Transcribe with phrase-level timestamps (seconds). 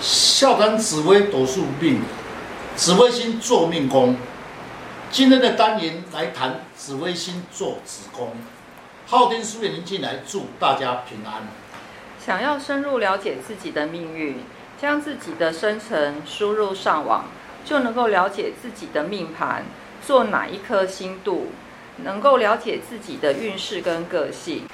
[0.00, 2.00] 笑谈紫微斗数命，
[2.74, 4.16] 紫微星坐命宫。
[5.10, 8.32] 今天的单元来谈紫微星坐子宫。
[9.06, 11.42] 昊天书院您进来祝大家平安。
[12.18, 14.38] 想要深入了解自己的命运，
[14.80, 17.26] 将自己的生辰输入上网，
[17.66, 19.64] 就能够了解自己的命盘，
[20.06, 21.48] 坐哪一颗星度，
[21.98, 24.66] 能够了解自己的运势跟个性。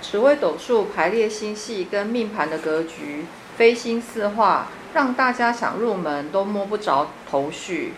[0.00, 3.26] 紫微斗数排列星系跟命盘的格局。
[3.62, 7.94] 飞星四化，让大家想入门都摸不着头绪。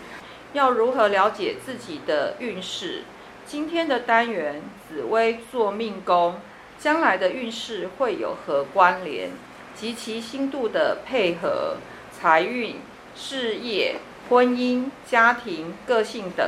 [0.53, 3.01] 要如何了解自己的运势？
[3.47, 6.39] 今天的单元，紫微坐命宫，
[6.77, 9.31] 将来的运势会有何关联？
[9.73, 11.77] 及其星度的配合、
[12.15, 12.75] 财运、
[13.15, 13.95] 事业、
[14.29, 16.47] 婚姻、家庭、个性等。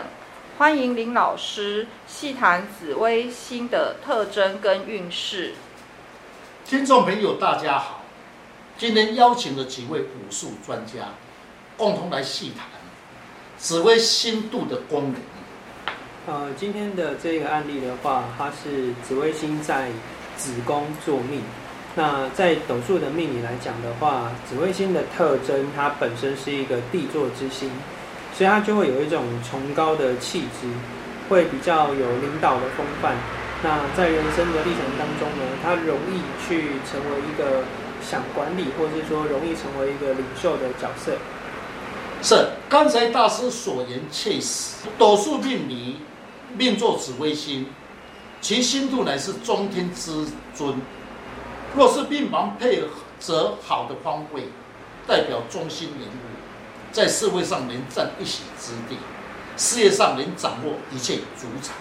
[0.59, 5.55] 欢迎林老师细谈紫微星的特征跟运势。
[6.63, 8.03] 听众朋友，大家好。
[8.77, 11.09] 今天邀请了几位武术专家，
[11.75, 12.67] 共同来细谈
[13.57, 15.15] 紫微星度的功能。
[16.27, 19.89] 呃，今天的这个案例的话，它是紫微星在
[20.37, 21.41] 子宫坐命。
[21.95, 27.71] 那在斗数的命理来讲的话，紫微星的特征，它本身是一个地座之星，
[28.35, 30.67] 所以它就会有一种崇高的气质，
[31.29, 33.15] 会比较有领导的风范。
[33.63, 37.63] 那在人生的历程当中呢，它容易去成为一个。
[38.01, 41.17] 想管理，或是说容易成为一个领袖的角色。
[42.21, 44.75] 是，刚才大师所言切实。
[44.97, 45.97] 斗数命理，
[46.57, 47.67] 命作紫微星，
[48.41, 50.81] 其星度乃是中天之尊。
[51.75, 52.83] 若是命盘配
[53.19, 54.43] 合好的方位，
[55.05, 58.97] 代表中心人物，在社会上能占一席之地，
[59.55, 61.75] 事业上能掌握一切主场。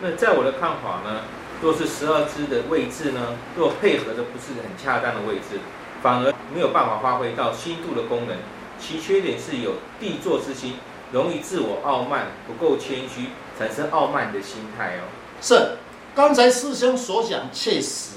[0.00, 1.20] 那在我的看法呢？
[1.64, 5.58] 若是十二支的位置呢，若配合的不是很恰当的位置，
[6.02, 8.36] 反而没有办法发挥到星度的功能。
[8.78, 10.74] 其缺点是有地坐之星，
[11.10, 15.08] 容易自我傲慢，不够谦虚，产生傲慢的心态哦。
[15.40, 15.78] 是，
[16.14, 18.16] 刚才师兄所讲切实。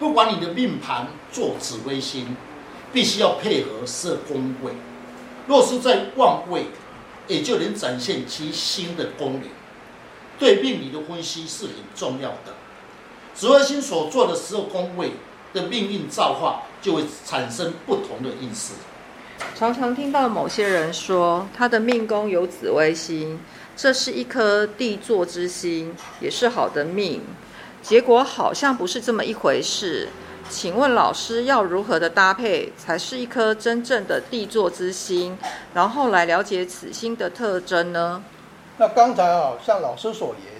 [0.00, 2.36] 不管你的命盘坐紫微星，
[2.92, 4.72] 必须要配合设宫位。
[5.46, 6.64] 若是在旺位，
[7.28, 9.42] 也就能展现其星的功能。
[10.36, 12.52] 对命理的分析是很重要的。
[13.34, 15.12] 紫微星所做的十二宫位
[15.52, 18.74] 的命运造化，就会产生不同的意思。
[19.56, 23.40] 常常听到某些人说，他的命宫有紫微星，
[23.76, 27.20] 这是一颗地坐之星，也是好的命。
[27.82, 30.08] 结果好像不是这么一回事。
[30.48, 35.36] 请问老师，要如何的搭配，才是一颗真正的地座之星？
[35.72, 38.22] 然后来了解此星的特征呢？
[38.76, 40.54] 那刚才啊，像老师所言。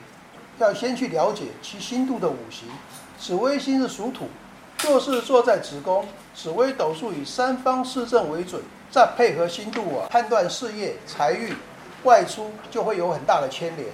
[0.58, 2.68] 要先去了解其星度的五行，
[3.18, 4.28] 紫微星是属土，
[4.84, 11.54] 若是坐在子宫，紫微斗数以三方四正为准，再配合星度啊，判断事业、财运、
[12.04, 13.88] 外出就会有很大的牵连。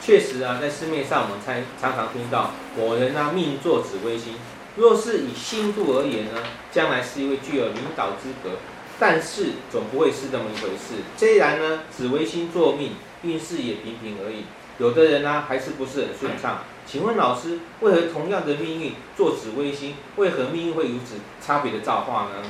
[0.00, 4.34] 确实啊，在市面上我们才常常听到某人啊命坐紫微星，
[4.76, 6.40] 若是以星度而言呢，
[6.72, 8.56] 将来是一位具有领导资格，
[8.98, 11.02] 但是总不会是这么一回事。
[11.16, 14.44] 虽然呢，紫微星坐命，运势也平平而已。
[14.78, 16.64] 有的人呢、啊，还是不是很顺畅。
[16.86, 22.48] 请问老师，为何同样的命运坐紫微星，为何命运会如此差别的造化呢？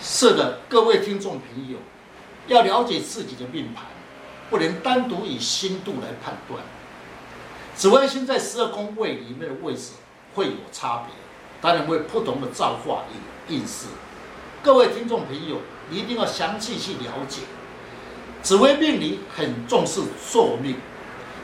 [0.00, 1.78] 是的，各位听众朋友，
[2.48, 3.84] 要了解自己的命盘，
[4.48, 6.60] 不能单独以星度来判断。
[7.74, 9.92] 紫微星在十二宫位里面的位置
[10.34, 11.14] 会有差别，
[11.60, 13.86] 当然会不同的造化与运势。
[14.62, 15.58] 各位听众朋友，
[15.90, 17.42] 一定要详细去了解。
[18.42, 20.74] 紫微命理很重视寿命。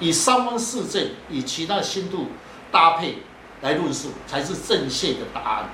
[0.02, 2.26] 以三方四正与其他星度
[2.72, 3.18] 搭配
[3.60, 5.64] 来论述，才是正确的答案。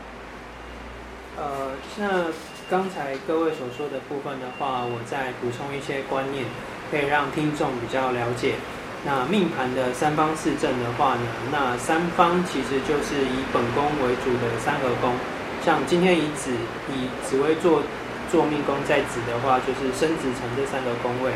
[1.39, 2.27] 呃，那
[2.69, 6.44] 刚才各位所说的部分的话，我再补充一些观念，
[6.91, 8.56] 可以让听众比较了解。
[9.06, 15.15] 那命盘的三方四正的话呢，那三方其实就是以本宫为主的三合宫，
[15.65, 16.53] 像今天以子
[16.93, 17.81] 以紫微坐
[18.31, 21.33] 坐命宫在子的话，就是生子辰这三个宫位。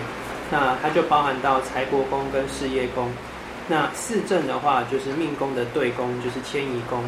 [0.53, 3.11] 那它就包含到财帛宫跟事业宫，
[3.69, 7.03] 那四正的话就是命宫的对宫，就是迁移宫，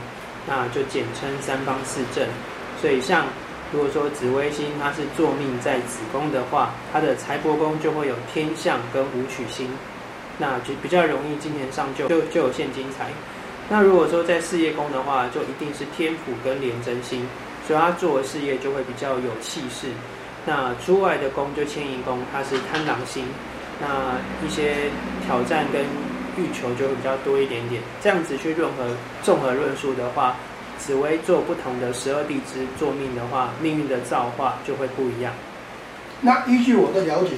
[0.48, 2.26] 那就简称三方四正。
[2.80, 3.26] 所以像
[3.70, 9.68] 如果说紫微星它是坐命在子宫的话，它的财帛宫就会有天象跟武曲星，
[10.38, 13.10] 那就比较容易金钱上就就就有现金财。
[13.68, 17.26] 那如果说在事业宫的话，就一定是天府跟廉贞星，
[17.68, 19.88] 所以他做事业就会比较有气势。
[20.46, 23.24] 那出外的宫就迁移宫，它是贪狼星，
[23.80, 24.90] 那一些
[25.24, 25.82] 挑战跟
[26.36, 27.80] 欲求就会比较多一点点。
[28.02, 30.36] 这样子去任何综合论述的话，
[30.78, 35.32] 紫薇做不同的十二地支做命的话，命运的造化就会不一样。
[36.20, 37.36] 那依据我的了解，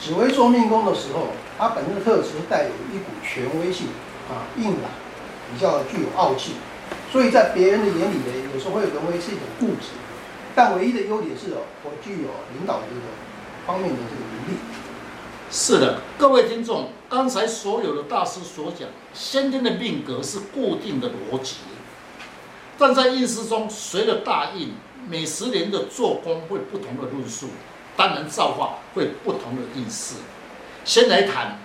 [0.00, 3.86] 紫薇做命宫的时候，它本身的特质带有一股权威性
[4.28, 4.90] 啊，硬朗，
[5.52, 6.54] 比较具有傲气，
[7.12, 9.94] 所以在别人的眼里呢，有时候会沦为是一种固执。
[10.54, 13.02] 但唯一的优点是，我具有领导这个
[13.66, 14.58] 方面的这个能力。
[15.50, 21.56] 是的，各位听众，刚才所有的大师所讲，先天的命格是固定的逻辑，
[22.78, 24.72] 但在运势中，随着大运，
[25.08, 27.48] 每十年的做工会不同的论述，
[27.96, 30.14] 当然造化会不同的运势。
[30.84, 31.58] 先来谈，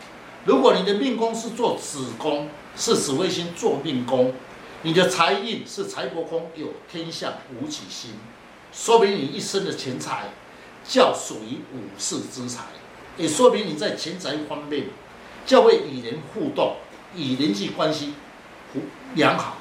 [0.46, 4.34] 如果你的命宫是做子宫，是紫微星做命宫，
[4.82, 8.12] 你的财运是财帛宫有天相武曲星，
[8.78, 10.26] 说明你一生的钱财
[10.88, 12.62] 较属于武士之财。
[13.18, 14.86] 也说明你在钱财方面
[15.48, 16.76] 较为与人互动，
[17.16, 18.14] 与人际关系
[19.16, 19.58] 良好。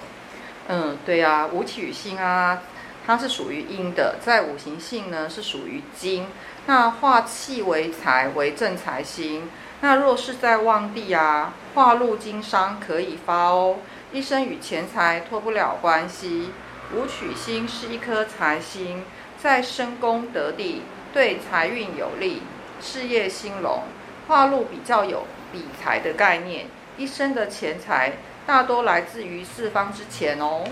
[0.69, 2.61] 嗯，对啊，武曲星啊，
[3.07, 6.27] 它是属于阴的，在五行性呢是属于金。
[6.67, 9.49] 那化气为财，为正财星。
[9.81, 13.79] 那若是在旺地啊，化禄经商可以发哦，
[14.13, 16.51] 一生与钱财脱不了关系。
[16.94, 19.03] 武曲星是一颗财星，
[19.43, 22.43] 在申宫得地，对财运有利。
[22.81, 23.83] 事业兴隆，
[24.29, 26.67] 化禄比较有理财的概念，
[26.97, 28.12] 一生的钱财
[28.47, 30.65] 大多来自于四方之钱哦。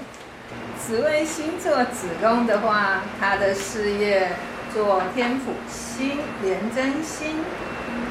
[0.78, 4.32] 紫微星做子宫的话，他的事业
[4.72, 7.38] 做天府星、廉贞星，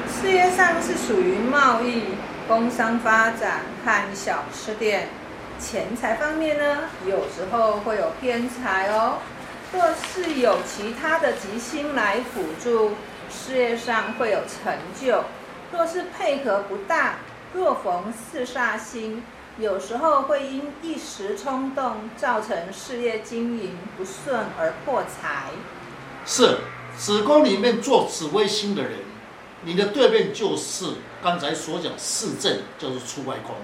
[0.08, 2.02] 事业上是属于贸易、
[2.46, 5.08] 工商发展和小吃店。
[5.64, 9.18] 钱财方面呢，有时候会有偏财哦。
[9.72, 12.92] 若是有其他的吉星来辅助。
[13.30, 15.24] 事业上会有成就，
[15.72, 17.16] 若是配合不大，
[17.52, 19.24] 若逢四煞星，
[19.58, 25.46] 有时候会因一时冲动，造成事业经营不顺而破财。
[26.24, 26.58] 是
[26.96, 28.92] 子宫里面做紫微星的人，
[29.62, 30.84] 你的对面就是
[31.20, 33.56] 刚才所讲四正，就是出外宫。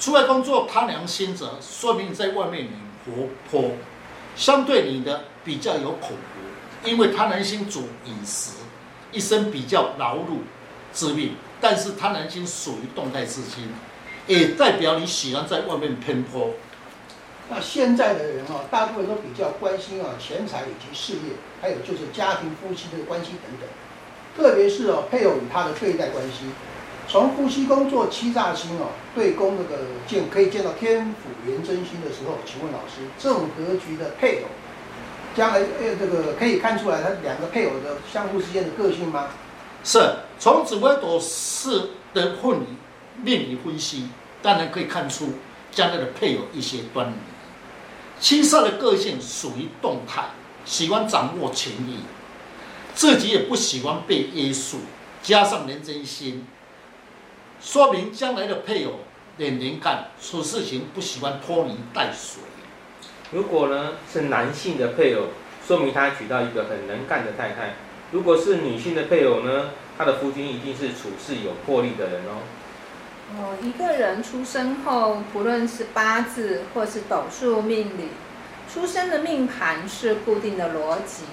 [0.00, 2.70] 出来工作贪良心者，说明你在外面你
[3.04, 3.72] 活泼，
[4.34, 8.52] 相对你的比较有口福，因为贪狼星主饮食。
[9.12, 10.38] 一生比较劳碌
[10.94, 13.68] 致命，但是贪狼星属于动态之心，
[14.28, 16.50] 也代表你喜欢在外面奔波。
[17.50, 23.68] 那现在的人啊，大部分都比较关心啊钱财以及事业，还有就是家庭夫妻的关系等等。
[24.36, 26.44] 特别是哦配偶与他的对待关系，
[27.10, 28.86] 从夫妻宫做七煞星哦
[29.16, 34.46] 对宫那个见可以见到天府元真星的时候，请问老师，这种格局的配偶？
[35.34, 39.26] 将来呃，这个可以看出来，他两个配偶的相互之间的个性吗？
[39.82, 39.98] 是，
[40.38, 42.66] 从紫微斗数的混理
[43.20, 44.08] 命理分析，
[44.40, 45.30] 当然可以看出
[45.72, 47.14] 将来的配偶一些端倪。
[48.20, 50.26] 七煞的个性属于动态，
[50.64, 51.98] 喜欢掌握权力，
[52.94, 54.78] 自己也不喜欢被约束，
[55.22, 56.46] 加上廉贞星，
[57.60, 59.00] 说明将来的配偶
[59.36, 62.42] 连连干，处事情不喜欢拖泥带水。
[63.32, 65.26] 如果呢是男性的配偶，
[65.66, 67.74] 说明他娶到一个很能干的太太；
[68.12, 72.40] 如果是女性的配偶呢，他的夫君一定是处事有魄力的人哦。
[73.36, 78.08] 哦，一个人出生后，不论是八字或是斗数命理，
[78.72, 81.24] 出生的命盘是固定的逻辑。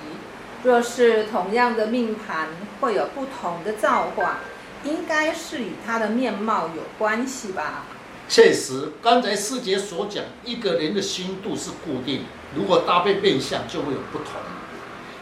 [0.64, 2.50] 若是同样的命盘
[2.82, 4.40] 会有不同的造化，
[4.88, 7.86] 应该是与他的面貌有关系吧。
[8.30, 12.26] 确实，刚才师姐所讲，一个人的心度是固定，
[12.56, 14.34] 如果搭配面相就会有不同。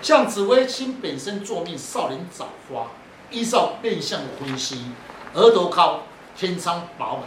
[0.02, 2.88] 像紫微星本身坐命少林早花，
[3.30, 4.86] 依照面相的分析，
[5.34, 6.04] 额头高，
[6.36, 7.26] 天仓饱满，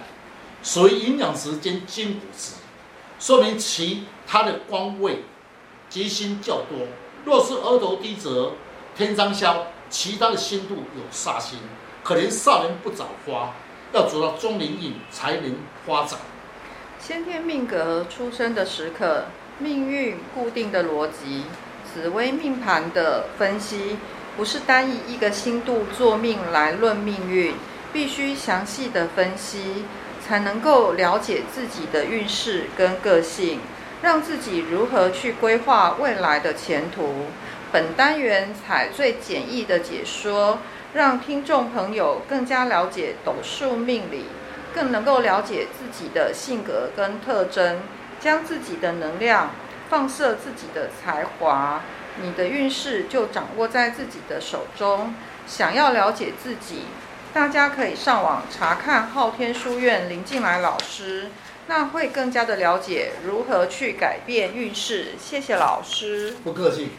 [0.62, 2.54] 属于营养时间金补时，
[3.18, 5.24] 说明其他的官位
[5.88, 6.86] 吉星较多。
[7.24, 8.52] 若是额头低则
[8.96, 11.58] 天仓消，其他的星度有煞星，
[12.02, 13.54] 可怜少年不早花。
[13.90, 16.18] 要走到中年运才能发展。
[17.00, 19.24] 先天命格出生的时刻，
[19.58, 21.44] 命运固定的逻辑，
[21.90, 23.96] 紫微命盘的分析，
[24.36, 27.54] 不是单以一个星度做命来论命运，
[27.90, 29.86] 必须详细的分析，
[30.22, 33.60] 才能够了解自己的运势跟个性，
[34.02, 37.28] 让自己如何去规划未来的前途。
[37.72, 40.58] 本单元采最简易的解说。
[40.94, 44.24] 让听众朋友更加了解斗数命理，
[44.74, 47.80] 更能够了解自己的性格跟特征，
[48.18, 49.50] 将自己的能量
[49.90, 51.82] 放射自己的才华，
[52.22, 55.14] 你的运势就掌握在自己的手中。
[55.46, 56.84] 想要了解自己，
[57.34, 61.28] 大家可以上网查看昊天书院林进来老师
[61.66, 65.08] 那会更加的了解如何去改变运势。
[65.20, 66.34] 谢谢老师。
[66.42, 66.92] 不客气。